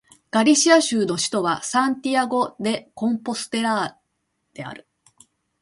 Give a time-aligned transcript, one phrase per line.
[0.31, 3.99] ガリシア州の州都はサンティアゴ・デ・コンポステーラ
[4.55, 4.87] である